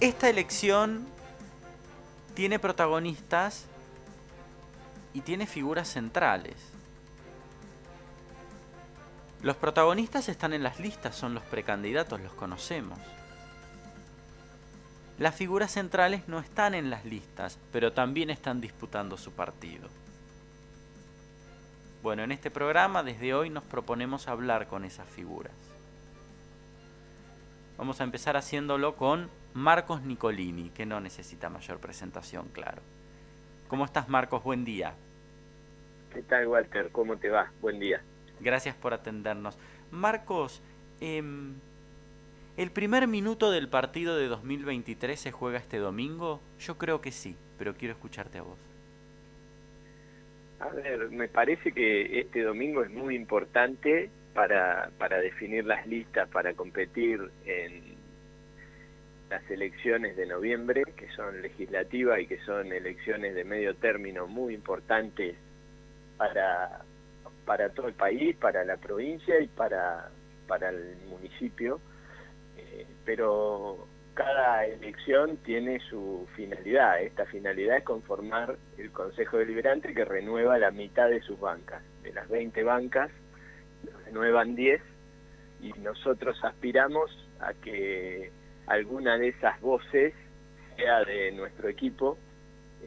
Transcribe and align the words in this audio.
esta 0.00 0.28
elección 0.28 1.06
tiene 2.34 2.58
protagonistas 2.58 3.66
y 5.12 5.22
tiene 5.22 5.46
figuras 5.46 5.88
centrales. 5.88 6.56
Los 9.42 9.56
protagonistas 9.56 10.28
están 10.28 10.52
en 10.52 10.62
las 10.62 10.78
listas, 10.78 11.16
son 11.16 11.34
los 11.34 11.42
precandidatos, 11.44 12.20
los 12.20 12.32
conocemos. 12.32 12.98
Las 15.18 15.34
figuras 15.34 15.72
centrales 15.72 16.28
no 16.28 16.38
están 16.38 16.74
en 16.74 16.90
las 16.90 17.04
listas, 17.04 17.58
pero 17.72 17.92
también 17.92 18.30
están 18.30 18.60
disputando 18.60 19.16
su 19.16 19.32
partido. 19.32 19.88
Bueno, 22.04 22.22
en 22.22 22.30
este 22.30 22.52
programa 22.52 23.02
desde 23.02 23.34
hoy 23.34 23.50
nos 23.50 23.64
proponemos 23.64 24.28
hablar 24.28 24.68
con 24.68 24.84
esas 24.84 25.08
figuras. 25.08 25.52
Vamos 27.76 28.00
a 28.00 28.04
empezar 28.04 28.36
haciéndolo 28.36 28.96
con 28.96 29.28
Marcos 29.58 30.02
Nicolini, 30.02 30.70
que 30.70 30.86
no 30.86 31.00
necesita 31.00 31.50
mayor 31.50 31.80
presentación, 31.80 32.48
claro. 32.52 32.80
¿Cómo 33.66 33.84
estás, 33.84 34.08
Marcos? 34.08 34.44
Buen 34.44 34.64
día. 34.64 34.94
¿Qué 36.14 36.22
tal, 36.22 36.46
Walter? 36.46 36.90
¿Cómo 36.92 37.16
te 37.16 37.28
va? 37.28 37.50
Buen 37.60 37.80
día. 37.80 38.00
Gracias 38.38 38.76
por 38.76 38.94
atendernos. 38.94 39.58
Marcos, 39.90 40.62
em, 41.00 41.56
¿el 42.56 42.70
primer 42.70 43.08
minuto 43.08 43.50
del 43.50 43.68
partido 43.68 44.16
de 44.16 44.28
2023 44.28 45.18
se 45.18 45.32
juega 45.32 45.58
este 45.58 45.78
domingo? 45.78 46.40
Yo 46.60 46.78
creo 46.78 47.00
que 47.00 47.10
sí, 47.10 47.36
pero 47.58 47.74
quiero 47.74 47.94
escucharte 47.94 48.38
a 48.38 48.42
vos. 48.42 48.58
A 50.60 50.68
ver, 50.68 51.10
me 51.10 51.26
parece 51.26 51.72
que 51.72 52.20
este 52.20 52.42
domingo 52.42 52.84
es 52.84 52.90
muy 52.90 53.16
importante 53.16 54.08
para, 54.34 54.92
para 54.98 55.18
definir 55.18 55.64
las 55.64 55.84
listas 55.88 56.28
para 56.28 56.54
competir 56.54 57.28
en 57.44 57.97
las 59.30 59.48
elecciones 59.50 60.16
de 60.16 60.26
noviembre, 60.26 60.84
que 60.96 61.08
son 61.10 61.42
legislativas 61.42 62.20
y 62.20 62.26
que 62.26 62.38
son 62.40 62.72
elecciones 62.72 63.34
de 63.34 63.44
medio 63.44 63.74
término 63.76 64.26
muy 64.26 64.54
importantes 64.54 65.36
para, 66.16 66.82
para 67.44 67.68
todo 67.70 67.88
el 67.88 67.94
país, 67.94 68.36
para 68.36 68.64
la 68.64 68.76
provincia 68.76 69.38
y 69.40 69.48
para, 69.48 70.10
para 70.46 70.70
el 70.70 70.96
municipio. 71.08 71.80
Eh, 72.56 72.86
pero 73.04 73.86
cada 74.14 74.64
elección 74.64 75.36
tiene 75.38 75.78
su 75.88 76.26
finalidad. 76.34 77.00
Esta 77.00 77.26
finalidad 77.26 77.76
es 77.76 77.84
conformar 77.84 78.56
el 78.76 78.90
Consejo 78.90 79.36
Deliberante 79.36 79.94
que 79.94 80.04
renueva 80.04 80.58
la 80.58 80.70
mitad 80.70 81.08
de 81.08 81.20
sus 81.20 81.38
bancas. 81.38 81.82
De 82.02 82.12
las 82.12 82.28
20 82.28 82.62
bancas, 82.64 83.10
renuevan 84.06 84.56
10 84.56 84.80
y 85.60 85.72
nosotros 85.80 86.36
aspiramos 86.42 87.10
a 87.40 87.52
que 87.54 88.32
alguna 88.68 89.18
de 89.18 89.28
esas 89.28 89.60
voces 89.60 90.14
sea 90.76 91.04
de 91.04 91.32
nuestro 91.32 91.68
equipo 91.68 92.18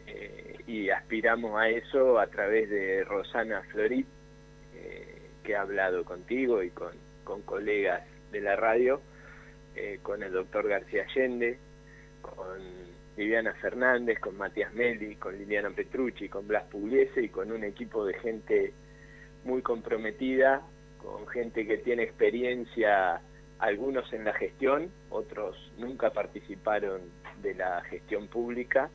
eh, 0.08 0.56
y 0.68 0.90
aspiramos 0.90 1.60
a 1.60 1.70
eso 1.70 2.20
a 2.20 2.28
través 2.28 2.70
de 2.70 3.04
Rosana 3.04 3.62
Florit, 3.72 4.08
eh, 4.76 5.22
que 5.44 5.56
ha 5.56 5.62
hablado 5.62 6.06
contigo 6.06 6.64
y 6.64 6.70
con, 6.70 6.92
con 7.24 7.42
colegas 7.42 8.04
de 8.32 8.42
la 8.42 8.56
radio, 8.56 9.02
eh, 9.76 10.00
con 10.02 10.24
el 10.24 10.32
doctor 10.32 10.68
García 10.68 11.04
Allende, 11.04 11.60
con 12.22 12.60
Viviana 13.18 13.54
Fernández, 13.56 14.20
con 14.20 14.38
Matías 14.38 14.74
Meli, 14.74 15.16
con 15.16 15.38
Liliana 15.38 15.70
Petrucci, 15.72 16.30
con 16.30 16.48
Blas 16.48 16.64
Pugliese 16.66 17.22
y 17.22 17.30
con 17.30 17.52
un 17.52 17.64
equipo 17.64 18.06
de 18.06 18.14
gente 18.20 18.74
muy 19.44 19.62
comprometida, 19.62 20.62
con 21.02 21.28
gente 21.28 21.66
que 21.66 21.78
tiene 21.80 22.04
experiencia 22.04 23.22
algunos 23.62 24.12
en 24.12 24.26
la 24.26 24.34
gestión, 24.34 24.92
otros 25.12 25.56
nunca 25.78 26.10
participaron 26.10 27.02
de 27.44 27.54
la 27.54 27.82
gestión 27.84 28.28
pública, 28.28 28.90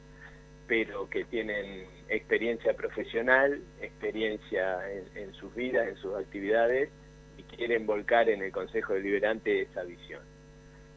pero 0.66 1.08
que 1.08 1.24
tienen 1.24 1.86
experiencia 2.08 2.74
profesional, 2.74 3.62
experiencia 3.80 4.80
en, 5.14 5.32
sus 5.34 5.54
vidas, 5.54 5.88
en 5.88 5.96
sus 5.98 6.16
actividades, 6.16 6.90
y 7.38 7.44
quieren 7.44 7.86
volcar 7.86 8.28
en 8.28 8.42
el 8.42 8.50
Consejo 8.50 8.94
Deliberante 8.94 9.62
esa 9.62 9.84
visión. 9.84 10.22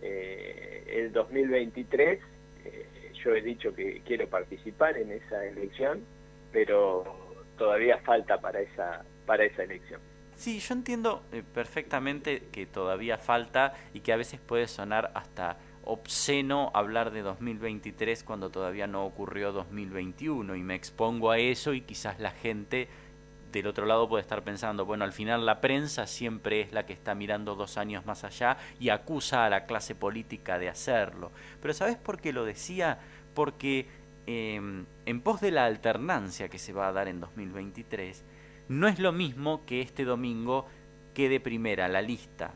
Eh, 0.02 0.86
el 0.88 1.12
2023, 1.12 2.20
eh, 2.66 2.86
yo 3.24 3.36
he 3.36 3.42
dicho 3.42 3.76
que 3.76 4.02
quiero 4.04 4.28
participar 4.28 4.98
en 4.98 5.12
esa 5.12 5.46
elección, 5.46 6.04
pero 6.52 7.38
todavía 7.56 8.00
falta 8.00 8.42
para 8.42 8.62
esa, 8.62 9.06
para 9.28 9.46
esa 9.46 9.62
elección. 9.62 10.02
Sí, 10.40 10.60
yo 10.60 10.74
entiendo 10.74 11.22
eh, 11.34 11.44
perfectamente 11.44 12.48
que 12.50 12.66
todavía 12.66 13.18
falta 13.18 13.74
y 13.94 14.00
que 14.00 14.14
a 14.14 14.16
veces 14.16 14.40
puede 14.40 14.70
sonar 14.70 15.12
hasta 15.14 15.58
obsceno 15.84 16.72
hablar 16.74 17.12
de 17.12 17.24
2023 17.24 18.24
cuando 18.24 18.50
todavía 18.50 18.88
no 18.88 19.06
ocurrió 19.06 19.52
2021 19.52 20.56
y 20.56 20.64
me 20.64 20.76
expongo 20.76 21.32
a 21.32 21.40
eso 21.40 21.74
y 21.74 21.82
quizás 21.82 22.22
la 22.22 22.32
gente 22.32 22.88
del 23.52 23.68
otro 23.68 23.86
lado 23.86 24.08
puede 24.08 24.22
estar 24.22 24.42
pensando, 24.46 24.86
bueno, 24.86 25.04
al 25.04 25.12
final 25.12 25.46
la 25.46 25.60
prensa 25.60 26.08
siempre 26.08 26.62
es 26.62 26.72
la 26.72 26.86
que 26.86 26.94
está 26.94 27.16
mirando 27.16 27.56
dos 27.56 27.78
años 27.78 28.06
más 28.06 28.24
allá 28.24 28.56
y 28.80 28.92
acusa 28.92 29.44
a 29.44 29.50
la 29.50 29.66
clase 29.66 29.94
política 29.94 30.58
de 30.58 30.70
hacerlo. 30.70 31.34
Pero 31.62 31.74
¿sabes 31.74 31.98
por 31.98 32.22
qué 32.22 32.32
lo 32.32 32.46
decía? 32.46 33.00
Porque 33.34 33.90
em, 34.26 34.86
en 35.06 35.20
pos 35.20 35.42
de 35.42 35.52
la 35.52 35.66
alternancia 35.66 36.48
que 36.48 36.60
se 36.60 36.72
va 36.72 36.88
a 36.88 36.94
dar 36.94 37.10
en 37.10 37.20
2023, 37.20 38.24
no 38.70 38.88
es 38.88 39.00
lo 39.00 39.12
mismo 39.12 39.66
que 39.66 39.82
este 39.82 40.06
domingo 40.06 40.68
quede 41.16 41.40
primera 41.40 41.88
la 41.88 42.02
lista 42.02 42.54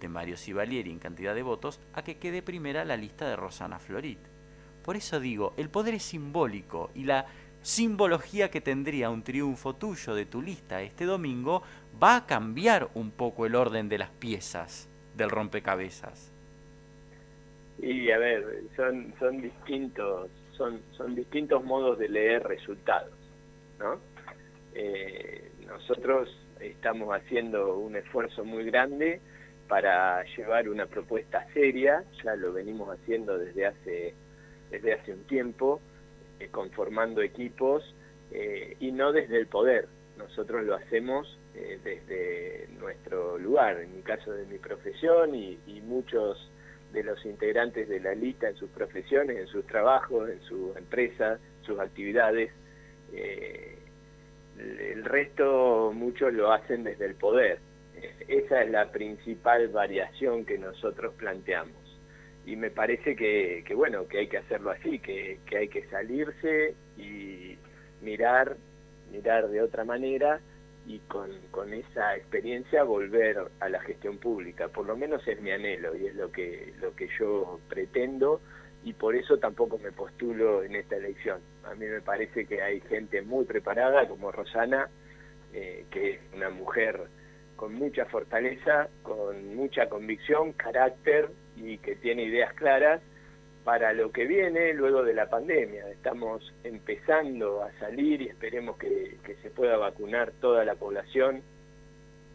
de 0.00 0.08
Mario 0.08 0.36
Sivalieri 0.36 0.90
en 0.90 0.98
cantidad 0.98 1.34
de 1.34 1.42
votos 1.42 1.80
a 1.94 2.02
que 2.02 2.18
quede 2.18 2.42
primera 2.42 2.84
la 2.84 2.96
lista 2.96 3.28
de 3.28 3.36
Rosana 3.36 3.78
Florit. 3.78 4.18
Por 4.84 4.96
eso 4.96 5.20
digo, 5.20 5.54
el 5.56 5.70
poder 5.70 5.94
es 5.94 6.02
simbólico 6.02 6.90
y 6.94 7.04
la 7.04 7.26
simbología 7.62 8.50
que 8.50 8.60
tendría 8.60 9.10
un 9.10 9.22
triunfo 9.22 9.76
tuyo 9.76 10.14
de 10.14 10.26
tu 10.26 10.42
lista 10.42 10.82
este 10.82 11.06
domingo 11.06 11.62
va 12.02 12.16
a 12.16 12.26
cambiar 12.26 12.90
un 12.94 13.12
poco 13.12 13.46
el 13.46 13.54
orden 13.54 13.88
de 13.88 13.98
las 13.98 14.10
piezas 14.10 14.88
del 15.16 15.30
rompecabezas. 15.30 16.32
Y 17.78 18.10
a 18.10 18.18
ver, 18.18 18.64
son, 18.76 19.14
son 19.20 19.40
distintos, 19.40 20.30
son, 20.56 20.80
son 20.96 21.14
distintos 21.14 21.64
modos 21.64 21.98
de 21.98 22.08
leer 22.08 22.42
resultados, 22.42 23.14
¿no? 23.78 23.98
Eh, 24.74 25.52
nosotros 25.66 26.28
estamos 26.60 27.14
haciendo 27.14 27.78
un 27.78 27.96
esfuerzo 27.96 28.44
muy 28.44 28.64
grande 28.64 29.20
para 29.68 30.24
llevar 30.36 30.68
una 30.68 30.86
propuesta 30.86 31.46
seria, 31.54 32.04
ya 32.22 32.34
lo 32.36 32.52
venimos 32.52 32.88
haciendo 32.90 33.38
desde 33.38 33.66
hace, 33.66 34.14
desde 34.70 34.92
hace 34.94 35.12
un 35.12 35.24
tiempo, 35.24 35.80
eh, 36.40 36.48
conformando 36.50 37.22
equipos 37.22 37.94
eh, 38.30 38.76
y 38.80 38.92
no 38.92 39.12
desde 39.12 39.38
el 39.38 39.46
poder. 39.46 39.88
Nosotros 40.18 40.64
lo 40.64 40.74
hacemos 40.74 41.38
desde 41.84 42.68
nuestro 42.80 43.38
lugar, 43.38 43.80
en 43.80 43.94
mi 43.94 44.02
caso 44.02 44.32
de 44.32 44.44
mi 44.46 44.58
profesión 44.58 45.36
y, 45.36 45.58
y, 45.68 45.80
muchos 45.82 46.50
de 46.92 47.04
los 47.04 47.24
integrantes 47.24 47.88
de 47.88 48.00
la 48.00 48.14
lista 48.14 48.48
en 48.48 48.56
sus 48.56 48.70
profesiones, 48.70 49.36
en 49.36 49.46
sus 49.46 49.64
trabajos, 49.66 50.30
en 50.30 50.40
sus 50.42 50.76
empresas, 50.76 51.40
sus 51.62 51.78
actividades. 51.78 52.50
Eh, 53.12 53.73
el 54.58 55.04
resto 55.04 55.92
muchos 55.94 56.32
lo 56.32 56.52
hacen 56.52 56.84
desde 56.84 57.06
el 57.06 57.14
poder. 57.14 57.58
Esa 58.28 58.62
es 58.62 58.70
la 58.70 58.90
principal 58.90 59.68
variación 59.68 60.44
que 60.44 60.58
nosotros 60.58 61.14
planteamos. 61.14 61.76
Y 62.46 62.56
me 62.56 62.70
parece 62.70 63.16
que, 63.16 63.64
bueno, 63.74 64.06
que 64.06 64.18
hay 64.18 64.28
que 64.28 64.38
hacerlo 64.38 64.70
así, 64.70 64.98
que, 64.98 65.38
que 65.46 65.56
hay 65.56 65.68
que 65.68 65.86
salirse 65.88 66.74
y 66.98 67.56
mirar, 68.02 68.56
mirar 69.10 69.48
de 69.48 69.62
otra 69.62 69.84
manera 69.84 70.40
y 70.86 70.98
con, 71.00 71.30
con 71.50 71.72
esa 71.72 72.14
experiencia 72.16 72.82
volver 72.82 73.38
a 73.60 73.68
la 73.70 73.80
gestión 73.80 74.18
pública. 74.18 74.68
Por 74.68 74.86
lo 74.86 74.96
menos 74.96 75.26
es 75.26 75.40
mi 75.40 75.50
anhelo 75.50 75.96
y 75.96 76.06
es 76.06 76.14
lo 76.14 76.30
que, 76.30 76.74
lo 76.80 76.94
que 76.94 77.08
yo 77.18 77.60
pretendo 77.68 78.42
y 78.84 78.92
por 78.92 79.16
eso 79.16 79.38
tampoco 79.38 79.78
me 79.78 79.92
postulo 79.92 80.62
en 80.62 80.76
esta 80.76 80.96
elección. 80.96 81.40
A 81.64 81.74
mí 81.74 81.86
me 81.86 82.02
parece 82.02 82.44
que 82.46 82.62
hay 82.62 82.80
gente 82.82 83.22
muy 83.22 83.46
preparada 83.46 84.06
como 84.06 84.30
Rosana, 84.30 84.90
eh, 85.54 85.86
que 85.90 86.10
es 86.10 86.20
una 86.34 86.50
mujer 86.50 87.00
con 87.56 87.74
mucha 87.74 88.04
fortaleza, 88.04 88.88
con 89.02 89.56
mucha 89.56 89.88
convicción, 89.88 90.52
carácter 90.52 91.30
y 91.56 91.78
que 91.78 91.96
tiene 91.96 92.24
ideas 92.24 92.52
claras 92.54 93.00
para 93.64 93.94
lo 93.94 94.12
que 94.12 94.26
viene 94.26 94.74
luego 94.74 95.02
de 95.02 95.14
la 95.14 95.30
pandemia. 95.30 95.88
Estamos 95.90 96.52
empezando 96.62 97.62
a 97.62 97.72
salir 97.78 98.20
y 98.20 98.28
esperemos 98.28 98.76
que, 98.76 99.16
se 99.42 99.50
pueda 99.50 99.76
vacunar 99.78 100.32
toda 100.40 100.64
la 100.64 100.74
población, 100.74 101.42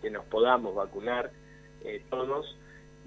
que 0.01 0.09
nos 0.09 0.25
podamos 0.25 0.73
vacunar 0.73 1.31
eh, 1.83 2.03
todos 2.09 2.57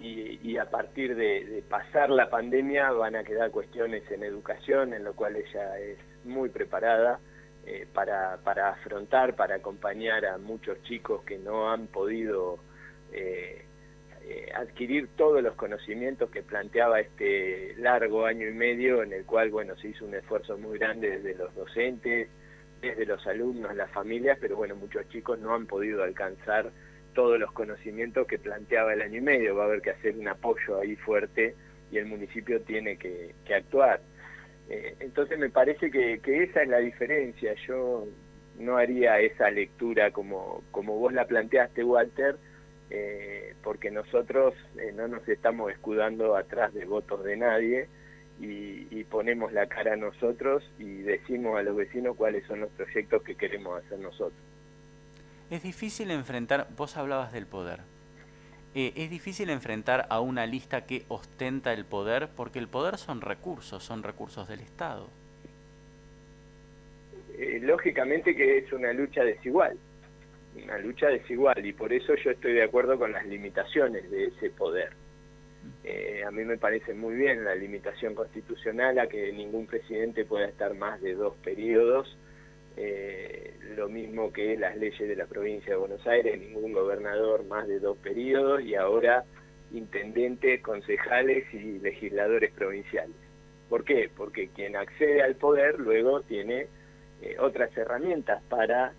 y, 0.03 0.57
a 0.57 0.69
partir 0.69 1.15
de, 1.15 1.63
pasar 1.69 2.11
la 2.11 2.29
pandemia 2.29 2.91
van 2.91 3.15
a 3.17 3.25
quedar 3.25 3.51
cuestiones 3.51 4.03
en 4.11 4.25
educación, 4.25 4.95
en 4.95 5.05
lo 5.05 5.15
cual 5.15 5.37
ella 5.37 5.79
es 5.79 5.99
muy 6.25 6.49
preparada 6.49 7.21
eh, 7.65 7.87
para, 7.93 8.39
para 8.39 8.71
afrontar, 8.71 9.37
para 9.37 9.57
acompañar 9.57 10.27
a 10.27 10.39
muchos 10.39 10.83
chicos 10.83 11.23
que 11.25 11.39
no 11.39 11.71
han 11.71 11.87
podido 11.87 12.59
eh, 13.13 13.65
eh, 14.25 14.53
adquirir 14.55 15.09
todos 15.17 15.43
los 15.43 15.55
conocimientos 15.55 16.31
que 16.31 16.43
planteaba 16.43 17.01
este 17.01 17.75
largo 17.79 18.27
año 18.27 18.49
y 18.49 18.53
medio 18.53 19.03
en 19.03 19.13
el 19.13 19.25
cual, 19.25 19.51
bueno, 19.51 19.77
se 19.77 19.89
hizo 19.89 20.05
un 20.05 20.15
esfuerzo 20.15 20.59
muy 20.59 20.79
grande 20.79 21.19
desde 21.19 21.35
los 21.37 21.55
docentes, 21.55 22.29
desde 22.81 23.07
los 23.07 23.25
alumnos, 23.29 23.77
las 23.77 23.91
familias, 23.93 24.39
pero 24.41 24.57
bueno, 24.57 24.75
muchos 24.75 25.09
chicos 25.11 25.39
no 25.39 25.55
han 25.55 25.67
podido 25.67 26.03
alcanzar 26.03 26.73
todos 27.13 27.39
los 27.39 27.53
conocimientos 27.53 28.27
que 28.27 28.39
planteaba 28.39 28.93
el 28.95 29.03
año 29.03 29.19
y 29.19 29.23
medio. 29.23 29.57
Va 29.57 29.65
a 29.65 29.67
haber 29.67 29.83
que 29.83 29.91
hacer 29.91 30.17
un 30.17 30.29
apoyo 30.29 30.81
ahí 30.81 30.97
fuerte 30.97 31.55
y 31.91 31.99
el 31.99 32.07
municipio 32.07 32.61
tiene 32.63 32.97
que, 32.97 33.35
actuar. 33.55 34.01
Eh, 34.69 34.97
entonces 35.01 35.39
me 35.39 35.51
parece 35.51 35.91
que, 35.91 36.21
esa 36.25 36.63
es 36.63 36.69
la 36.69 36.79
diferencia. 36.79 37.55
Yo 37.67 38.07
no 38.59 38.77
haría 38.77 39.21
esa 39.21 39.51
lectura 39.51 40.11
como, 40.11 40.63
como 40.71 40.99
vos 40.99 41.13
la 41.13 41.27
planteaste, 41.27 41.85
Walter, 41.85 42.37
eh, 42.91 43.55
porque 43.63 43.91
nosotros 43.91 44.55
eh, 44.79 44.93
no 44.95 45.09
nos 45.09 45.27
estamos 45.29 45.71
escudando 45.71 46.37
atrás 46.37 46.73
de 46.75 46.85
votos 46.85 47.25
de 47.25 47.37
nadie 47.37 47.89
y, 48.41 48.87
y, 48.91 49.05
ponemos 49.05 49.53
la 49.53 49.67
cara 49.67 49.93
a 49.93 49.97
nosotros 49.97 50.65
y 50.79 51.03
decimos 51.03 51.59
a 51.59 51.63
los 51.63 51.77
vecinos 51.77 52.17
cuáles 52.17 52.45
son 52.47 52.61
los 52.61 52.71
proyectos 52.71 53.23
que 53.23 53.37
queremos 53.37 53.83
hacer 53.85 53.99
nosotros. 53.99 54.52
Es 55.53 55.63
difícil 55.63 56.11
enfrentar, 56.11 56.67
vos 56.79 56.97
hablabas 56.97 57.31
del 57.31 57.45
poder, 57.45 57.81
eh, 58.75 58.95
es 58.97 59.11
difícil 59.11 59.51
enfrentar 59.51 60.07
a 60.09 60.19
una 60.19 60.47
lista 60.47 60.87
que 60.87 61.05
ostenta 61.09 61.75
el 61.75 61.85
poder 61.85 62.31
porque 62.35 62.59
el 62.59 62.69
poder 62.69 62.97
son 62.97 63.21
recursos, 63.21 63.85
son 63.85 64.03
recursos 64.03 64.49
del 64.49 64.61
Estado. 64.61 65.11
Eh, 67.37 67.61
lógicamente 67.61 68.35
que 68.35 68.57
es 68.61 68.73
una 68.73 68.95
lucha 68.95 69.25
desigual, 69.25 69.77
una 70.57 70.79
lucha 70.79 71.09
desigual 71.09 71.67
y 71.67 71.75
por 71.75 71.93
eso 71.93 72.15
yo 72.15 72.31
estoy 72.31 72.55
de 72.55 72.63
acuerdo 72.63 72.99
con 72.99 73.13
las 73.13 73.27
limitaciones 73.27 74.11
de 74.11 74.29
ese 74.29 74.49
poder. 74.49 74.95
Eh, 75.85 76.23
a 76.27 76.31
mí 76.31 76.47
me 76.47 76.57
parece 76.57 76.95
muy 76.95 77.15
bien 77.15 77.45
la 77.45 77.55
limitación 77.55 78.15
constitucional 78.15 78.99
a 78.99 79.07
que 79.07 79.31
ningún 79.35 79.67
presidente 79.67 80.25
pueda 80.25 80.47
estar 80.47 80.73
más 80.73 81.03
de 81.03 81.13
dos 81.13 81.37
periodos 81.45 82.17
eh, 82.77 83.55
lo 83.77 83.89
mismo 83.89 84.33
que 84.33 84.57
las 84.57 84.77
leyes 84.77 85.09
de 85.09 85.17
la 85.17 85.27
provincia 85.27 85.73
de 85.73 85.79
Buenos 85.79 86.07
Aires, 86.07 86.39
ningún 86.39 86.73
gobernador 86.73 87.45
más 87.45 87.67
de 87.69 87.79
dos 87.81 87.97
periodos 87.99 88.63
y 88.63 88.75
ahora 88.75 89.25
intendentes, 89.73 90.61
concejales 90.63 91.45
y 91.53 91.79
legisladores 91.79 92.53
provinciales. 92.53 93.17
¿Por 93.69 93.85
qué? 93.85 94.11
Porque 94.15 94.49
quien 94.49 94.77
accede 94.77 95.23
al 95.23 95.37
poder 95.37 95.79
luego 95.79 96.21
tiene 96.23 96.67
eh, 97.23 97.37
otras 97.39 97.75
herramientas 97.77 98.43
para 98.49 98.93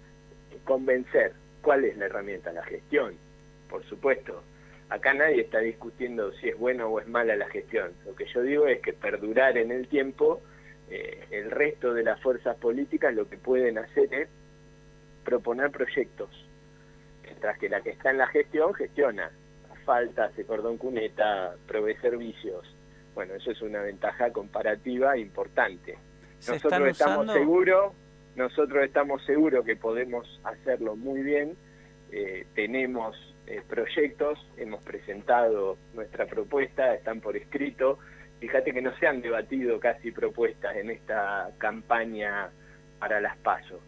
convencer. 0.63 1.33
¿Cuál 1.61 1.85
es 1.85 1.97
la 1.97 2.05
herramienta? 2.05 2.51
La 2.51 2.63
gestión, 2.63 3.15
por 3.69 3.83
supuesto. 3.85 4.43
Acá 4.89 5.13
nadie 5.13 5.41
está 5.41 5.59
discutiendo 5.59 6.31
si 6.33 6.49
es 6.49 6.57
buena 6.57 6.87
o 6.87 6.99
es 6.99 7.07
mala 7.07 7.35
la 7.35 7.47
gestión. 7.49 7.91
Lo 8.05 8.15
que 8.15 8.25
yo 8.25 8.41
digo 8.41 8.67
es 8.67 8.79
que 8.81 8.93
perdurar 8.93 9.57
en 9.57 9.71
el 9.71 9.87
tiempo 9.87 10.41
eh, 10.89 11.27
el 11.31 11.51
resto 11.51 11.93
de 11.93 12.03
las 12.03 12.21
fuerzas 12.21 12.57
políticas 12.57 13.13
lo 13.13 13.29
que 13.29 13.37
pueden 13.37 13.77
hacer 13.77 14.13
es 14.13 14.29
proponer 15.23 15.71
proyectos, 15.71 16.29
mientras 17.23 17.57
que 17.57 17.69
la 17.69 17.81
que 17.81 17.91
está 17.91 18.11
en 18.11 18.17
la 18.17 18.27
gestión 18.27 18.73
gestiona, 18.73 19.31
falta, 19.83 20.25
hace 20.25 20.45
cordón 20.45 20.77
cuneta, 20.77 21.55
provee 21.67 21.95
servicios. 21.97 22.65
Bueno, 23.13 23.35
eso 23.35 23.51
es 23.51 23.61
una 23.61 23.81
ventaja 23.81 24.31
comparativa 24.31 25.17
importante. 25.17 25.97
Nosotros 26.47 26.89
estamos 26.89 27.31
seguros, 27.31 27.93
nosotros 28.35 28.83
estamos 28.83 29.23
seguros 29.25 29.65
que 29.65 29.75
podemos 29.75 30.41
hacerlo 30.43 30.95
muy 30.95 31.21
bien. 31.21 31.55
Eh, 32.11 32.47
tenemos 32.53 33.15
eh, 33.47 33.61
proyectos, 33.67 34.39
hemos 34.57 34.83
presentado 34.83 35.77
nuestra 35.93 36.25
propuesta, 36.25 36.93
están 36.93 37.21
por 37.21 37.37
escrito, 37.37 37.99
Fíjate 38.43 38.73
que 38.73 38.81
no 38.81 38.93
se 38.97 39.07
han 39.07 39.21
debatido 39.21 39.79
casi 39.79 40.11
propuestas 40.11 40.75
en 40.75 40.89
esta 40.89 41.49
campaña 41.59 42.49
para 42.99 43.21
las 43.21 43.37
pasos. 43.37 43.79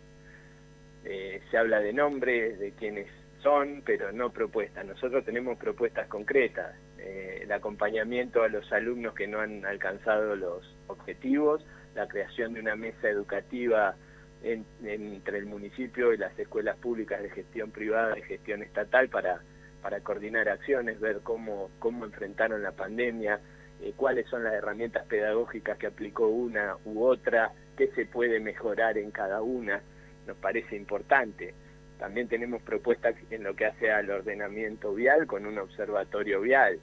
Eh, 1.04 1.42
se 1.52 1.57
habla 1.57 1.81
de 1.81 1.92
nombres, 1.92 2.57
de 2.57 2.72
quiénes 2.72 3.06
son, 3.44 3.84
pero 3.86 4.13
no 4.13 4.31
propuestas. 4.31 4.86
Nosotros 4.86 5.25
tenemos 5.25 5.57
propuestas 5.57 6.07
concretas. 6.07 6.74
Eh, 7.00 7.40
el 7.42 7.52
acompañamiento 7.52 8.44
a 8.44 8.48
los 8.48 8.72
alumnos 8.72 9.13
que 9.13 9.28
no 9.28 9.42
han 9.42 9.66
alcanzado 9.66 10.38
los 10.38 10.74
objetivos, 10.88 11.66
la 11.94 12.08
creación 12.08 12.54
de 12.54 12.62
una 12.62 12.78
mesa 12.78 13.10
educativa 13.10 13.98
entre 14.42 15.38
el 15.38 15.48
municipio 15.48 16.13
y 16.13 16.18
las 16.18 16.40
escuelas 16.40 16.78
públicas 16.78 17.22
de 17.22 17.30
gestión 17.30 17.72
privada 17.72 18.18
y 18.18 18.22
gestión 18.22 18.63
estatal 18.63 19.10
para, 19.10 19.42
para 19.81 20.00
coordinar 20.00 20.48
acciones, 20.48 21.01
ver 21.01 21.19
cómo, 21.24 21.72
cómo 21.80 22.06
enfrentaron 22.06 22.63
la 22.63 22.72
pandemia, 22.72 23.42
eh, 23.86 23.94
cuáles 23.96 24.28
son 24.28 24.44
las 24.44 24.56
herramientas 24.56 25.06
pedagógicas 25.06 25.78
que 25.78 25.86
aplicó 25.86 26.28
una 26.28 26.76
u 26.86 27.04
otra, 27.04 27.52
qué 27.78 27.92
se 27.94 28.08
puede 28.08 28.40
mejorar 28.40 28.98
en 28.98 29.12
cada 29.12 29.44
una, 29.44 29.80
nos 30.26 30.36
parece 30.38 30.76
importante. 30.76 31.54
También 32.00 32.28
tenemos 32.28 32.64
propuestas 32.64 33.14
en 33.30 33.44
lo 33.44 33.56
que 33.56 33.68
hace 33.68 33.92
al 33.92 34.10
ordenamiento 34.10 34.96
vial 34.96 35.28
con 35.28 35.46
un 35.46 35.60
observatorio 35.60 36.42
vial. 36.42 36.80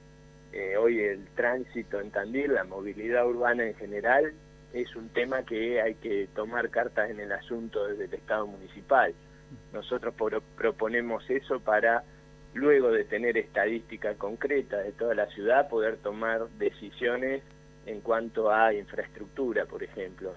Eh, 0.53 0.77
hoy 0.77 1.01
el 1.01 1.25
tránsito 1.35 1.99
en 1.99 2.09
Tandil, 2.09 2.53
la 2.53 2.63
movilidad 2.63 3.27
urbana 3.27 3.65
en 3.65 3.75
general, 3.75 4.33
es 4.71 4.95
un 4.95 5.09
tema 5.09 5.43
que 5.43 5.81
hay 5.81 5.95
que 5.95 6.29
tomar 6.33 6.69
cartas 6.69 7.09
en 7.09 7.19
el 7.19 7.33
asunto 7.33 7.85
desde 7.85 8.05
el 8.05 8.13
Estado 8.13 8.47
municipal. 8.47 9.13
Nosotros 9.73 10.15
proponemos 10.55 11.29
eso 11.29 11.59
para 11.59 12.05
luego 12.53 12.91
de 12.91 13.03
tener 13.05 13.37
estadística 13.37 14.15
concreta 14.15 14.77
de 14.77 14.91
toda 14.91 15.15
la 15.15 15.27
ciudad, 15.27 15.69
poder 15.69 15.97
tomar 15.97 16.47
decisiones 16.57 17.41
en 17.85 18.01
cuanto 18.01 18.51
a 18.51 18.73
infraestructura, 18.73 19.65
por 19.65 19.83
ejemplo, 19.83 20.33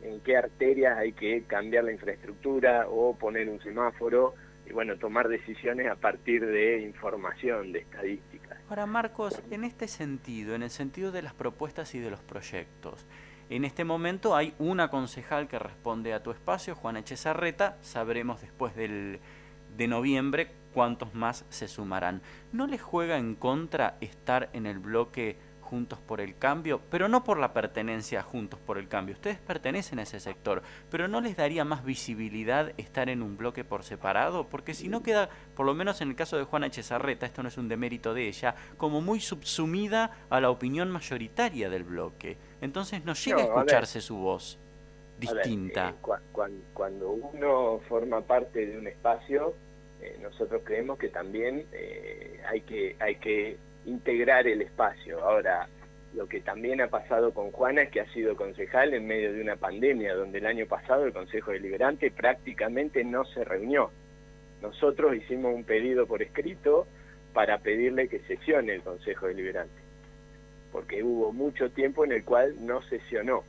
en 0.00 0.20
qué, 0.20 0.36
arterias 0.36 0.98
hay 0.98 1.12
que 1.12 1.44
cambiar 1.44 1.84
la 1.84 1.92
infraestructura 1.92 2.86
o 2.88 3.16
poner 3.16 3.48
un 3.48 3.60
semáforo 3.60 4.34
y 4.68 4.72
bueno, 4.72 4.96
tomar 4.96 5.28
decisiones 5.28 5.88
a 5.88 5.96
partir 5.96 6.44
de 6.44 6.80
información, 6.82 7.72
de 7.72 7.80
estadísticas. 7.80 8.58
Ahora, 8.68 8.86
Marcos, 8.86 9.40
en 9.50 9.64
este 9.64 9.86
sentido, 9.86 10.54
en 10.54 10.62
el 10.62 10.70
sentido 10.70 11.12
de 11.12 11.22
las 11.22 11.34
propuestas 11.34 11.94
y 11.94 12.00
de 12.00 12.10
los 12.10 12.20
proyectos, 12.20 13.06
en 13.48 13.64
este 13.64 13.84
momento 13.84 14.34
hay 14.34 14.54
una 14.58 14.88
concejal 14.90 15.46
que 15.46 15.58
responde 15.58 16.12
a 16.12 16.22
tu 16.22 16.32
espacio, 16.32 16.74
Juana 16.74 17.00
Echezarreta, 17.00 17.78
sabremos 17.80 18.40
después 18.40 18.74
del, 18.74 19.20
de 19.76 19.86
noviembre 19.86 20.50
cuántos 20.76 21.14
más 21.14 21.46
se 21.48 21.68
sumarán. 21.68 22.20
¿No 22.52 22.66
les 22.66 22.82
juega 22.82 23.16
en 23.16 23.34
contra 23.34 23.96
estar 24.02 24.50
en 24.52 24.66
el 24.66 24.78
bloque 24.78 25.38
Juntos 25.62 25.98
por 26.00 26.20
el 26.20 26.36
Cambio? 26.36 26.82
Pero 26.90 27.08
no 27.08 27.24
por 27.24 27.38
la 27.38 27.54
pertenencia 27.54 28.20
a 28.20 28.22
Juntos 28.22 28.60
por 28.60 28.76
el 28.76 28.86
Cambio. 28.86 29.14
Ustedes 29.14 29.38
pertenecen 29.38 30.00
a 30.00 30.02
ese 30.02 30.20
sector, 30.20 30.60
pero 30.90 31.08
¿no 31.08 31.22
les 31.22 31.34
daría 31.34 31.64
más 31.64 31.82
visibilidad 31.82 32.74
estar 32.76 33.08
en 33.08 33.22
un 33.22 33.38
bloque 33.38 33.64
por 33.64 33.84
separado? 33.84 34.50
Porque 34.50 34.74
si 34.74 34.90
no 34.90 35.02
queda, 35.02 35.30
por 35.54 35.64
lo 35.64 35.72
menos 35.72 36.02
en 36.02 36.10
el 36.10 36.14
caso 36.14 36.36
de 36.36 36.44
Juana 36.44 36.66
Echezarreta, 36.66 37.24
esto 37.24 37.42
no 37.42 37.48
es 37.48 37.56
un 37.56 37.68
demérito 37.68 38.12
de 38.12 38.28
ella, 38.28 38.54
como 38.76 39.00
muy 39.00 39.20
subsumida 39.20 40.26
a 40.28 40.42
la 40.42 40.50
opinión 40.50 40.90
mayoritaria 40.90 41.70
del 41.70 41.84
bloque. 41.84 42.36
Entonces 42.60 43.02
no 43.02 43.14
llega 43.14 43.38
a 43.38 43.44
escucharse 43.44 44.02
su 44.02 44.18
voz 44.18 44.58
distinta. 45.18 45.88
Eh, 45.88 46.52
cuando 46.74 47.12
uno 47.12 47.80
forma 47.88 48.20
parte 48.20 48.66
de 48.66 48.76
un 48.76 48.86
espacio, 48.88 49.54
eh, 50.00 50.18
nosotros 50.20 50.62
creemos 50.64 50.98
que 50.98 51.08
también 51.08 51.66
eh, 51.72 52.40
hay 52.46 52.60
que 52.62 52.96
hay 52.98 53.16
que 53.16 53.56
integrar 53.86 54.46
el 54.46 54.62
espacio. 54.62 55.24
Ahora, 55.24 55.68
lo 56.14 56.26
que 56.26 56.40
también 56.40 56.80
ha 56.80 56.88
pasado 56.88 57.32
con 57.32 57.50
Juana 57.52 57.82
es 57.82 57.90
que 57.90 58.00
ha 58.00 58.12
sido 58.12 58.36
concejal 58.36 58.94
en 58.94 59.06
medio 59.06 59.32
de 59.32 59.40
una 59.40 59.56
pandemia, 59.56 60.14
donde 60.14 60.38
el 60.38 60.46
año 60.46 60.66
pasado 60.66 61.04
el 61.04 61.12
Consejo 61.12 61.52
Deliberante 61.52 62.10
prácticamente 62.10 63.04
no 63.04 63.24
se 63.26 63.44
reunió. 63.44 63.90
Nosotros 64.62 65.14
hicimos 65.14 65.54
un 65.54 65.64
pedido 65.64 66.06
por 66.06 66.22
escrito 66.22 66.86
para 67.34 67.58
pedirle 67.58 68.08
que 68.08 68.20
sesione 68.20 68.74
el 68.74 68.82
Consejo 68.82 69.26
Deliberante, 69.26 69.78
porque 70.72 71.02
hubo 71.02 71.32
mucho 71.32 71.70
tiempo 71.70 72.04
en 72.04 72.12
el 72.12 72.24
cual 72.24 72.54
no 72.64 72.80
sesionó. 72.82 73.44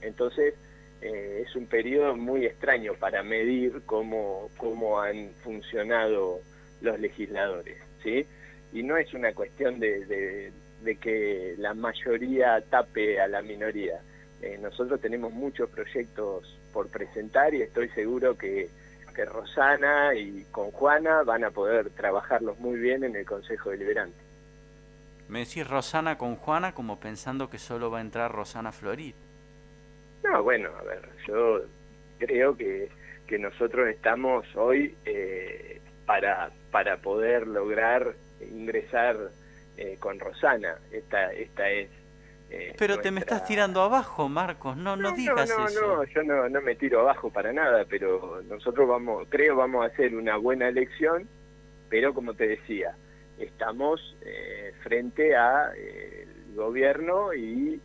Entonces, 0.00 0.54
eh, 1.02 1.44
es 1.44 1.56
un 1.56 1.66
periodo 1.66 2.16
muy 2.16 2.46
extraño 2.46 2.94
para 2.94 3.24
medir 3.24 3.82
cómo, 3.86 4.50
cómo 4.56 5.00
han 5.00 5.30
funcionado 5.42 6.40
los 6.80 7.00
legisladores, 7.00 7.76
¿sí? 8.04 8.24
Y 8.72 8.84
no 8.84 8.96
es 8.96 9.12
una 9.12 9.34
cuestión 9.34 9.80
de, 9.80 10.52
de, 10.80 10.96
que 10.96 11.56
la 11.58 11.74
mayoría 11.74 12.60
tape 12.70 13.20
a 13.20 13.26
la 13.26 13.42
minoría. 13.42 14.00
Eh, 14.40 14.58
nosotros 14.60 15.00
tenemos 15.00 15.32
muchos 15.32 15.68
proyectos 15.70 16.58
por 16.72 16.88
presentar 16.88 17.52
y 17.52 17.62
estoy 17.62 17.88
seguro 17.90 18.38
que, 18.38 18.68
que 19.12 19.24
Rosana 19.24 20.14
y 20.14 20.44
con 20.52 20.70
Juana 20.70 21.22
van 21.24 21.44
a 21.44 21.50
poder 21.50 21.90
trabajarlos 21.90 22.58
muy 22.60 22.78
bien 22.78 23.02
en 23.02 23.16
el 23.16 23.26
Consejo 23.26 23.70
Deliberante. 23.70 24.18
Me 25.28 25.40
decís 25.40 25.66
Rosana 25.66 26.16
con 26.16 26.36
Juana 26.36 26.74
como 26.74 27.00
pensando 27.00 27.50
que 27.50 27.58
solo 27.58 27.90
va 27.90 27.98
a 27.98 28.02
entrar 28.02 28.30
Rosana 28.30 28.70
Florit. 28.70 29.16
No, 30.24 30.42
bueno, 30.42 30.70
a 30.78 30.82
ver, 30.82 31.08
yo 31.26 31.62
creo 32.18 32.56
que, 32.56 32.88
que 33.26 33.38
nosotros 33.38 33.88
estamos 33.88 34.44
hoy 34.54 34.96
eh, 35.04 35.80
para, 36.06 36.50
para 36.70 36.98
poder 36.98 37.46
lograr 37.46 38.14
ingresar 38.40 39.16
eh, 39.76 39.96
con 39.98 40.18
Rosana. 40.18 40.78
Esta, 40.90 41.32
esta 41.32 41.68
es. 41.70 41.90
Eh, 42.50 42.74
pero 42.78 42.98
te 43.00 43.10
me 43.10 43.20
estás 43.20 43.44
tirando 43.46 43.80
abajo, 43.80 44.28
Marcos. 44.28 44.76
No, 44.76 44.94
no, 44.96 45.12
digas 45.12 45.48
no, 45.48 45.66
eso. 45.66 45.96
No, 45.96 46.04
yo 46.04 46.22
no, 46.22 46.48
no 46.48 46.60
me 46.60 46.74
tiro 46.74 47.00
abajo 47.00 47.30
para 47.30 47.52
nada, 47.52 47.84
pero 47.88 48.42
nosotros 48.42 48.86
vamos, 48.86 49.26
creo, 49.30 49.56
vamos 49.56 49.84
a 49.84 49.86
hacer 49.88 50.14
una 50.14 50.36
buena 50.36 50.68
elección. 50.68 51.28
Pero 51.88 52.14
como 52.14 52.34
te 52.34 52.46
decía, 52.46 52.94
estamos 53.38 54.16
eh, 54.24 54.72
frente 54.82 55.34
a 55.36 55.72
el 55.74 56.54
gobierno 56.54 57.34
y 57.34 57.80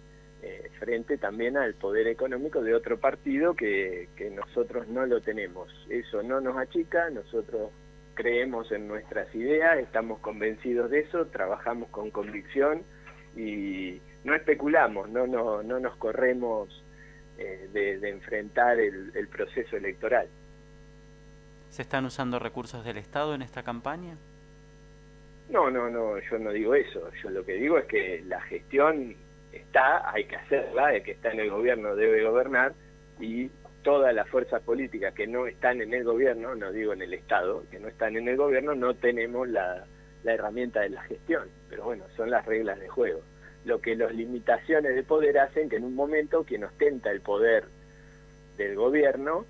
frente 0.98 1.18
también 1.20 1.58
al 1.58 1.75
poder 1.75 2.08
económico 2.08 2.63
de 2.63 2.74
otro 2.74 3.00
partido 3.00 3.54
que, 3.54 4.10
que 4.16 4.32
nosotros 4.32 4.88
no 4.88 5.06
lo 5.06 5.22
tenemos. 5.22 5.70
Eso 5.89 6.24
no 6.24 6.42
nos 6.42 6.58
achica, 6.58 7.12
nosotros 7.12 7.70
creemos 8.16 8.72
en 8.72 8.88
nuestras 8.88 9.34
ideas, 9.36 9.77
estamos 9.77 10.20
convencidos 10.20 10.89
de 10.89 11.01
eso, 11.01 11.27
trabajamos 11.27 11.89
con 11.89 12.10
convicción 12.10 12.82
y 13.36 14.01
no 14.24 14.34
especulamos, 14.34 15.08
no, 15.10 15.27
no, 15.27 15.62
no 15.62 15.80
nos 15.80 15.96
corremos 15.98 16.84
eh, 17.38 17.70
de, 17.72 18.10
enfrentar 18.10 18.80
el, 18.80 19.12
el, 19.13 19.27
proceso 19.27 19.77
electoral. 19.77 20.27
¿Se 21.70 21.84
están 21.84 22.06
usando 22.06 22.39
recursos 22.39 22.84
del 22.84 22.98
Estado 22.98 23.36
en 23.36 23.44
esta 23.44 23.62
campaña? 23.62 24.18
No, 25.50 25.70
no, 25.70 25.92
no, 25.92 26.18
yo 26.18 26.39
no 26.39 26.51
digo 26.51 26.74
eso. 26.74 27.12
Yo 27.22 27.30
lo 27.30 27.46
que 27.46 27.54
digo 27.54 27.77
es 27.77 27.86
que 27.86 28.24
la 28.25 28.42
gestión 28.42 29.16
está, 29.58 30.10
hay 30.12 30.26
que 30.26 30.36
hacerla, 30.36 30.94
el 30.96 31.04
que 31.04 31.12
está 31.12 31.32
en 31.32 31.40
el 31.42 31.50
gobierno 31.50 31.96
debe 31.96 32.24
gobernar 32.24 32.74
y 33.20 33.50
todas 33.88 34.14
las 34.14 34.28
fuerzas 34.28 34.62
políticas 34.64 35.14
que 35.14 35.28
no 35.28 35.48
están 35.48 35.82
en 35.82 35.94
el 35.94 36.04
gobierno, 36.04 36.56
no 36.56 36.74
digo 36.74 36.92
en 36.92 37.02
el 37.02 37.14
Estado, 37.14 37.64
que 37.72 37.80
no 37.80 37.88
están 37.88 38.18
en 38.18 38.28
el 38.28 38.36
gobierno, 38.36 38.76
no 38.76 38.96
tenemos 38.96 39.48
la, 39.48 39.86
herramienta 40.26 40.82
de 40.82 40.90
la 40.90 41.02
gestión. 41.04 41.48
Pero 41.70 41.86
bueno, 41.86 42.04
son 42.18 42.30
las 42.30 42.46
reglas 42.46 42.82
de 42.82 42.90
juego. 42.90 43.22
Lo 43.64 43.80
que 43.80 43.96
las 43.96 44.14
limitaciones 44.14 44.94
de 44.94 45.04
poder 45.04 45.40
hacen 45.40 45.70
que 45.70 45.78
en 45.78 45.86
un 45.86 45.96
momento 45.96 46.44
quien 46.44 46.66
ostenta 46.66 47.12
el 47.12 47.22
poder 47.22 47.64
del 48.58 48.76
gobierno 48.76 49.46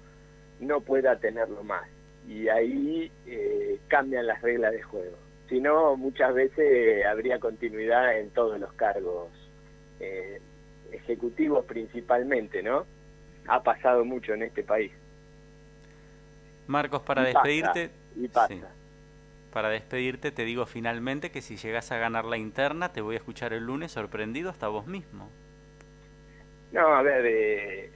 no 0.59 0.81
pueda 0.81 1.17
tenerlo 1.17 1.63
más. 1.63 1.89
Y 2.27 2.47
ahí 2.47 3.11
eh, 3.25 3.79
cambian 3.87 4.27
las 4.27 4.43
reglas 4.43 4.71
de 4.71 4.83
juego. 4.83 5.17
Si 5.49 5.59
no, 5.59 5.95
muchas 5.95 6.35
veces 6.35 7.03
habría 7.07 7.39
continuidad 7.39 8.19
en 8.19 8.29
todos 8.29 8.59
los 8.59 8.71
cargos 8.73 9.31
eh, 9.99 10.41
ejecutivos 10.91 11.65
principalmente, 11.65 12.63
¿no? 12.63 12.85
ha 13.47 13.63
pasado 13.63 14.05
mucho 14.05 14.33
en 14.33 14.43
este 14.43 14.63
país. 14.63 14.91
Marcos, 16.67 17.01
para 17.01 17.23
despedirte... 17.23 17.89
para 19.51 19.69
despedirte 19.69 20.31
te 20.31 20.43
digo 20.43 20.65
finalmente 20.65 21.31
que 21.31 21.41
si 21.41 21.55
llegas 21.55 21.91
a 21.91 21.97
ganar 21.97 22.25
la 22.25 22.37
interna 22.37 22.91
te 22.91 23.01
voy 23.01 23.15
a 23.15 23.17
escuchar 23.17 23.53
el 23.53 23.63
lunes 23.63 23.93
sorprendido 23.93 24.49
hasta 24.49 24.67
vos 24.67 24.85
mismo. 24.85 25.29
No, 26.73 26.87
a 26.87 27.01
ver, 27.01 27.25
eh, 27.25 27.91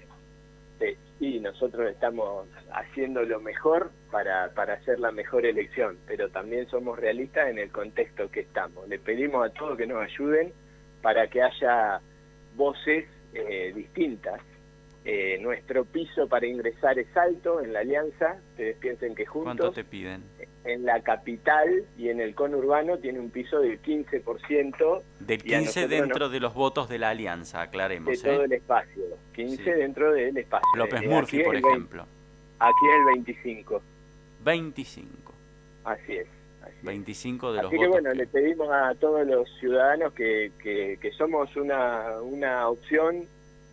eh, 0.79 0.98
sí, 1.20 1.39
nosotros 1.41 1.91
estamos 1.91 2.48
haciendo 2.72 3.24
lo 3.24 3.41
mejor 3.41 3.91
para, 4.10 4.53
para 4.53 4.75
hacer 4.75 5.00
la 5.00 5.12
mejor 5.12 5.46
elección, 5.46 5.98
pero 6.08 6.29
también 6.29 6.67
somos 6.70 6.98
realistas 6.98 7.50
en 7.50 7.60
el 7.60 7.70
contexto 7.70 8.31
que 8.31 8.39
estamos. 8.39 8.88
Le 8.88 8.98
pedimos 8.98 9.46
a 9.46 9.53
todos 9.53 9.77
que 9.77 9.86
nos 9.86 10.01
ayuden 10.01 10.53
para 11.01 11.27
que 11.27 11.41
haya 11.41 12.00
voces 12.55 13.05
eh, 13.34 13.72
distintas 13.75 14.41
eh, 15.03 15.39
nuestro 15.41 15.84
piso 15.84 16.27
para 16.27 16.46
ingresar 16.46 17.00
es 17.00 17.15
alto 17.17 17.60
en 17.60 17.74
la 17.74 17.79
alianza, 17.79 18.39
ustedes 18.51 18.77
piensen 18.77 19.15
que 19.15 19.25
juntos... 19.25 19.55
¿Cuánto 19.58 19.72
te 19.72 19.84
piden? 19.84 20.24
En 20.63 20.86
la 20.86 21.01
capital 21.01 21.86
y 21.98 22.10
en 22.10 22.22
el 22.22 22.36
conurbano 22.36 23.00
tiene 23.00 23.20
un 23.20 23.31
piso 23.31 23.60
del 23.62 23.81
15%. 23.81 25.01
Del 25.22 25.41
15 25.41 25.88
dentro 25.88 26.29
de 26.29 26.39
los 26.39 26.53
votos 26.53 26.88
de 26.88 27.00
la 27.00 27.10
alianza, 27.10 27.63
aclaremos. 27.63 28.22
De 28.22 28.29
todo 28.29 28.43
¿eh? 28.43 28.46
el 28.46 28.53
espacio, 28.53 29.03
15 29.34 29.74
dentro 29.74 30.12
del 30.12 30.38
espacio. 30.38 30.67
López 30.77 31.01
eh, 31.01 31.08
Murphy, 31.08 31.43
por 31.43 31.55
ejemplo. 31.55 32.05
aquí 32.60 32.86
es 32.91 33.00
el 33.00 33.05
25. 33.24 33.81
25. 34.43 35.34
Así 35.84 36.17
es. 36.17 36.27
25 36.84 37.53
de 37.53 37.60
Así 37.60 37.75
los 37.75 37.82
que 37.82 37.88
bueno, 37.88 38.13
le 38.13 38.27
pedimos 38.27 38.70
a 38.72 38.94
todos 38.96 39.25
los 39.25 39.50
ciudadanos 39.60 40.13
que, 40.13 40.51
que, 40.62 40.98
que 41.01 41.12
somos 41.12 41.56
una, 41.56 42.22
una 42.22 42.70
opción 42.70 43.27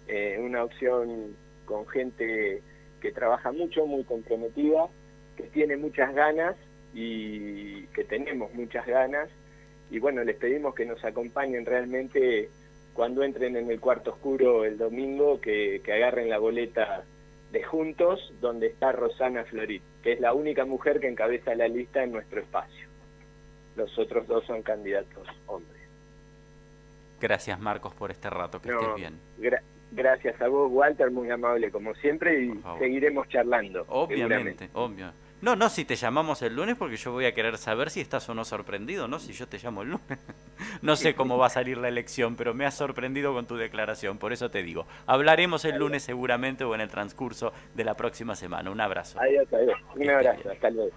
eh, 0.09 0.39
una 0.41 0.65
opción 0.65 1.37
con 1.67 1.87
gente 1.87 2.63
que 3.01 3.13
trabaja 3.13 3.53
mucho, 3.53 3.87
muy 3.87 4.05
comprometida, 4.05 4.89
que 5.37 5.45
tiene 5.45 5.77
muchas 5.77 6.15
ganas 6.15 6.57
y 6.95 7.83
que 7.89 8.05
tenemos 8.05 8.53
muchas 8.55 8.87
ganas. 8.87 9.29
Y 9.91 9.99
bueno, 9.99 10.25
les 10.25 10.37
pedimos 10.37 10.75
que 10.75 10.87
nos 10.87 11.05
acompañen 11.05 11.67
realmente 11.67 12.49
cuando 12.95 13.23
entren 13.23 13.57
en 13.57 13.71
el 13.71 13.81
cuarto 13.81 14.13
oscuro 14.13 14.65
el 14.65 14.79
domingo, 14.79 15.41
que, 15.43 15.83
que 15.85 15.93
agarren 15.93 16.31
la 16.31 16.39
boleta 16.39 17.05
de 17.53 17.63
Juntos, 17.63 18.33
donde 18.41 18.69
está 18.69 18.93
Rosana 18.93 19.45
Florit, 19.45 19.83
que 20.03 20.13
es 20.13 20.21
la 20.21 20.33
única 20.33 20.65
mujer 20.65 21.01
que 21.01 21.09
encabeza 21.09 21.55
la 21.55 21.69
lista 21.69 22.03
en 22.03 22.13
nuestro 22.13 22.41
espacio. 22.41 22.87
Los 23.77 23.97
otros 23.99 24.27
dos 24.27 24.45
son 24.47 24.63
candidatos 24.63 25.27
hombres. 25.47 25.83
Gracias 27.21 27.59
Marcos 27.59 27.95
por 27.95 28.11
este 28.11 28.31
rato, 28.31 28.61
que 28.61 28.71
estés 28.71 28.95
bien. 28.97 29.19
Gracias 29.91 30.41
a 30.43 30.49
vos, 30.49 30.71
Walter, 30.71 31.11
muy 31.11 31.31
amable 31.31 31.71
como 31.71 31.95
siempre, 31.95 32.45
y 32.45 32.63
seguiremos 32.79 33.29
charlando. 33.29 33.85
Obviamente, 33.89 34.69
obvio. 34.75 35.13
No, 35.41 35.55
no, 35.55 35.69
si 35.69 35.85
te 35.85 35.95
llamamos 35.95 36.43
el 36.43 36.57
lunes 36.57 36.77
porque 36.77 36.97
yo 36.97 37.13
voy 37.13 37.25
a 37.25 37.33
querer 37.33 37.59
saber 37.59 37.91
si 37.91 38.01
estás 38.01 38.29
o 38.29 38.35
no 38.35 38.45
sorprendido, 38.45 39.07
¿no? 39.07 39.21
Si 39.21 39.33
yo 39.33 39.47
te 39.47 39.59
llamo 39.59 39.83
el 39.83 39.91
lunes. 39.91 40.19
no 40.83 40.97
sé 40.97 41.15
cómo 41.15 41.39
va 41.39 41.47
a 41.47 41.51
salir 41.51 41.79
la 41.79 41.89
elección, 41.89 42.35
pero 42.35 42.55
me 42.55 42.67
has 42.67 42.75
sorprendido 42.75 43.33
con 43.33 43.47
tu 43.47 43.57
declaración, 43.57 44.19
por 44.19 44.33
eso 44.33 44.51
te 44.51 44.63
digo. 44.65 44.87
Hablaremos 45.07 45.65
el 45.65 45.77
lunes 45.77 46.03
seguramente 46.03 46.65
o 46.65 46.75
en 46.75 46.81
el 46.81 46.89
transcurso 46.89 47.53
de 47.75 47.85
la 47.85 47.95
próxima 47.95 48.35
semana. 48.35 48.71
Un 48.71 48.81
abrazo. 48.81 49.21
Adiós, 49.21 49.47
adiós. 49.53 49.79
Un 49.95 50.11
abrazo, 50.11 50.51
hasta 50.51 50.71
luego. 50.71 50.93